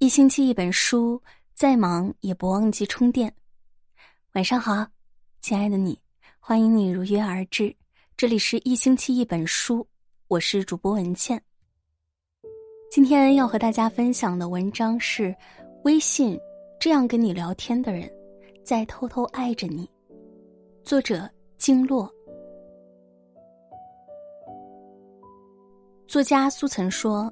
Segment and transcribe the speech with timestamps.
[0.00, 1.22] 一星期一本书，
[1.54, 3.30] 再忙也不忘记充电。
[4.32, 4.86] 晚上好，
[5.42, 6.00] 亲爱的你，
[6.38, 7.76] 欢迎你如约而至。
[8.16, 9.86] 这里是一星期一本书，
[10.28, 11.38] 我是主播文倩。
[12.90, 15.36] 今天要和大家分享的文章是：
[15.84, 16.40] 微信
[16.80, 18.10] 这样跟你聊天的人，
[18.64, 19.86] 在偷偷爱着你。
[20.82, 22.10] 作者：经络。
[26.08, 27.30] 作家苏岑说：“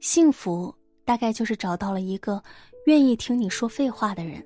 [0.00, 0.74] 幸福。”
[1.10, 2.40] 大概就是找到了一个
[2.84, 4.40] 愿意听你说废话的人，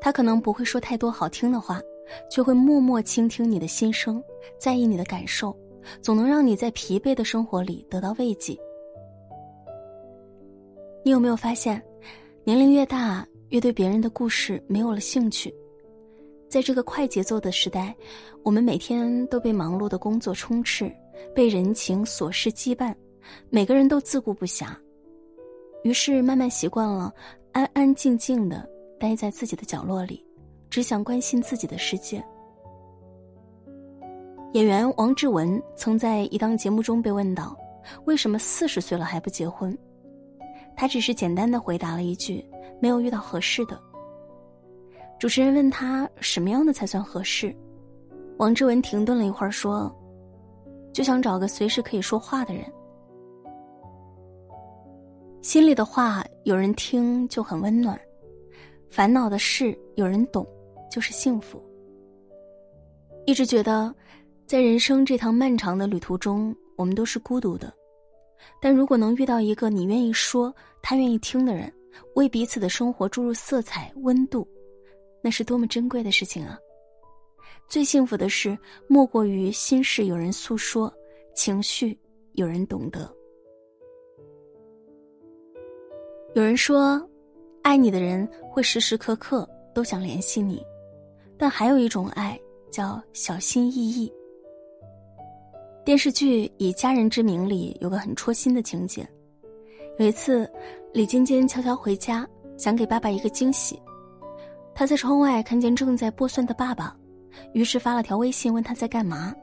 [0.00, 1.80] 他可能不会说太多好听的话，
[2.28, 4.20] 却会默默倾听你的心声，
[4.58, 5.56] 在意你的感受，
[6.02, 8.58] 总能让你在疲惫的生活里得到慰藉。
[11.04, 11.80] 你有没有发现，
[12.42, 15.54] 年龄越大，越对别人的故事没有了兴趣？
[16.48, 17.94] 在这个快节奏的时代，
[18.42, 20.92] 我们每天都被忙碌的工作充斥，
[21.32, 22.92] 被人情琐事羁绊，
[23.50, 24.74] 每个人都自顾不暇。
[25.82, 27.12] 于是慢慢习惯了
[27.52, 30.24] 安安静静的待在自己的角落里，
[30.68, 32.22] 只想关心自己的世界。
[34.52, 37.56] 演员王志文曾在一档节目中被问到
[38.04, 39.76] ：“为什么四十岁了还不结婚？”
[40.76, 42.44] 他只是简单的回答了一句
[42.80, 43.80] ：“没有遇到合适的。”
[45.18, 47.54] 主持人问他什么样的才算合适，
[48.38, 49.94] 王志文停顿了一会儿说
[50.92, 52.64] ：“就想找个随时可以说话的人。”
[55.42, 57.98] 心里的话有人听就很温暖，
[58.90, 60.46] 烦恼的事有人懂
[60.90, 61.62] 就是幸福。
[63.24, 63.94] 一直觉得，
[64.46, 67.72] 在人生这趟漫长的旅途中，我们都是孤独的，
[68.60, 71.72] 但如果能遇到一个你愿意说、他愿意听的人，
[72.16, 74.46] 为彼此的生活注入色彩、温度，
[75.22, 76.58] 那是多么珍贵的事情啊！
[77.66, 80.92] 最幸福的事，莫过于心事有人诉说，
[81.34, 81.98] 情绪
[82.34, 83.10] 有人懂得。
[86.32, 87.04] 有人说，
[87.60, 90.64] 爱你的人会时时刻刻都想联系你，
[91.36, 92.38] 但还有一种爱
[92.70, 94.10] 叫小心翼翼。
[95.84, 99.04] 电视剧《以家人之名》里有个很戳心的情节，
[99.98, 100.48] 有一次，
[100.92, 102.24] 李尖尖悄悄回家，
[102.56, 103.82] 想给爸爸一个惊喜。
[104.72, 106.96] 他在窗外看见正在剥蒜的爸爸，
[107.54, 109.34] 于是发了条微信问他在干嘛。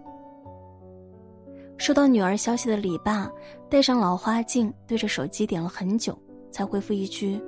[1.77, 3.29] 收到女儿消息的李爸
[3.69, 6.17] 戴上老花镜，对着手机点了很久。
[6.57, 7.39] 才回复一句：“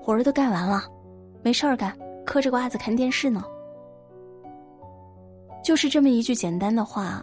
[0.00, 0.84] 活儿都干完了，
[1.42, 3.44] 没事儿干，嗑着瓜子看电视呢。”
[5.62, 7.22] 就是这么一句简单的话，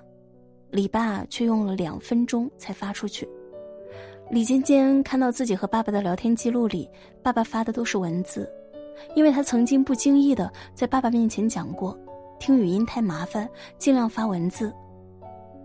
[0.69, 3.27] 李爸却用了两分钟才发出去。
[4.29, 6.87] 李尖尖看到自己和爸爸的聊天记录里，
[7.23, 8.47] 爸爸发的都是文字，
[9.15, 11.97] 因为他曾经不经意的在爸爸面前讲过，
[12.37, 13.49] 听语音太麻烦，
[13.79, 14.71] 尽量发文字。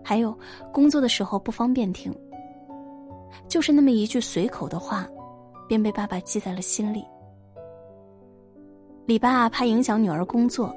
[0.03, 0.35] 还有
[0.71, 2.11] 工作的时候不方便听。
[3.47, 5.07] 就是那么一句随口的话。
[5.67, 7.05] 便被爸爸记在了心里。
[9.05, 10.73] 李爸怕影响女儿工作，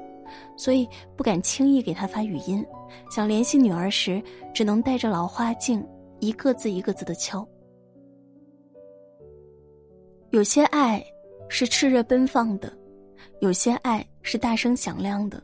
[0.57, 2.65] 所以不敢轻易给她发语音。
[3.09, 4.21] 想联系女儿时，
[4.53, 5.85] 只能带着老花镜，
[6.19, 7.47] 一个字一个字的敲。
[10.31, 11.01] 有些爱
[11.47, 12.71] 是炽热奔放的，
[13.39, 15.41] 有些爱是大声响亮的，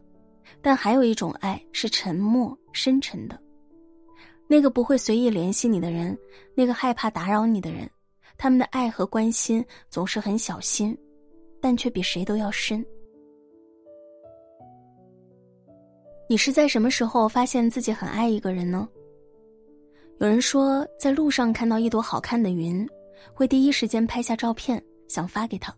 [0.62, 3.40] 但还有一种爱是沉默深沉的。
[4.46, 6.18] 那个不会随意联系你的人，
[6.54, 7.90] 那个害怕打扰你的人。
[8.38, 10.98] 他们的爱和关心总是很小心，
[11.62, 12.86] 但却比谁都要深。
[16.30, 18.88] 你是在什么时候发现自己很爱一个人呢？
[20.20, 22.88] 有人说，在路上看到一朵好看的云，
[23.34, 25.76] 会第一时间拍下照片，想发给他。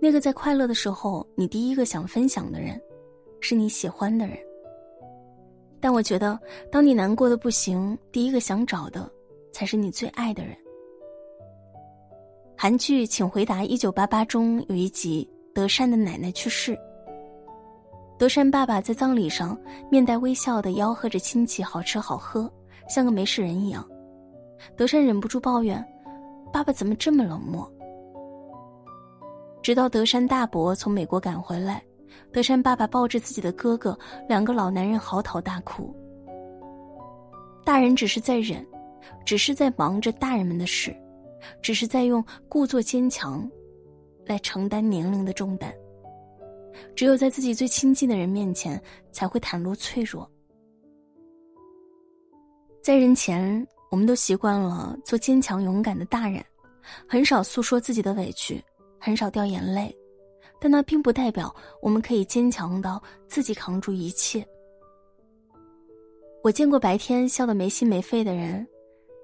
[0.00, 2.80] 那个在快乐的时候，你第一个想分享的人，
[3.40, 4.36] 是你喜欢的人。
[5.80, 6.38] 但我觉得，
[6.70, 9.10] 当你难过的不行，第一个想找的，
[9.52, 10.56] 才是你最爱的人。
[12.60, 16.76] 韩剧《请回答一九八八》中有一集，德善的奶奶去世。
[18.18, 19.56] 德善爸爸在葬礼上
[19.88, 22.52] 面带微笑的吆喝着亲戚好吃好喝，
[22.88, 23.88] 像个没事人一样。
[24.76, 25.82] 德善忍不住抱怨
[26.52, 27.72] ：“爸爸怎么这么冷漠？”
[29.62, 31.80] 直到德善大伯从美国赶回来，
[32.32, 33.96] 德善爸爸抱着自己的哥哥，
[34.28, 35.94] 两个老男人嚎啕大哭。
[37.64, 38.66] 大人只是在忍，
[39.24, 40.92] 只是在忙着大人们的事。
[41.62, 43.50] 只是在用故作坚强，
[44.26, 45.72] 来承担年龄的重担。
[46.94, 48.80] 只有在自己最亲近的人面前，
[49.10, 50.30] 才会袒露脆弱。
[52.82, 56.44] 在人前，我们都习惯了做坚强勇敢的大人，
[57.08, 58.62] 很少诉说自己的委屈，
[58.98, 59.94] 很少掉眼泪。
[60.60, 64.44] 但那并不代表我们可以坚强到自己扛住一切。
[66.42, 68.66] 我见过白天笑得没心没肺的人，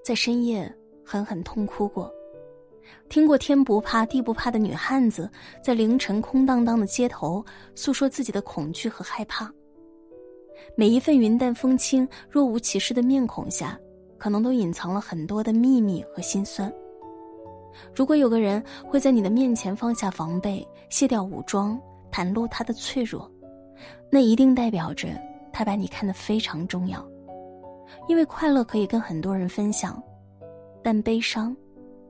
[0.03, 0.73] 在深夜。
[1.05, 2.11] 狠狠痛哭过，
[3.07, 5.29] 听过天不怕地不怕的女汉子，
[5.63, 9.49] 在凌晨空荡荡的街头诉说自己的恐惧和害怕。
[10.75, 13.79] 每一份云淡风轻、若无其事的面孔下，
[14.17, 16.73] 可能都隐藏了很多的秘密和心酸。
[17.93, 21.79] 如果有个人会在你的面前放下防备、卸掉武装、
[22.11, 23.29] 袒露他的脆弱，
[24.09, 25.09] 那一定代表着
[25.53, 27.05] 他把你看得非常重要。
[28.07, 30.01] 因为快乐可以跟很多人分享，
[30.85, 31.53] 但悲伤。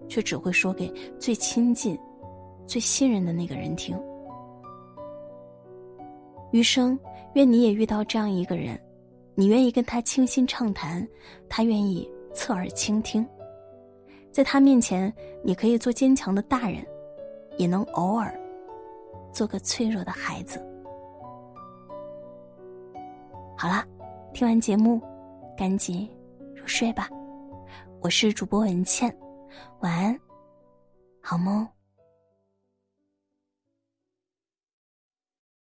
[0.08, 0.88] 却只会说给
[1.20, 1.98] 最亲近、
[2.68, 4.00] 最信任的那个人听。
[6.52, 6.96] 余生，
[7.34, 8.80] 愿你也遇到这样一个人，
[9.34, 11.06] 你愿意跟他倾心畅谈，
[11.50, 13.28] 他愿意侧耳倾听，
[14.32, 15.12] 在他面前，
[15.44, 16.86] 你可以做坚强的大人，
[17.58, 18.32] 也能偶尔
[19.34, 20.64] 做个脆弱的孩子。
[23.58, 23.84] 好啦，
[24.36, 25.02] 听完节目，
[25.58, 26.08] 赶紧
[26.54, 27.10] 入睡吧。
[28.06, 29.12] 我是主播文倩。
[29.80, 30.20] 晚安，
[31.24, 31.68] 好梦。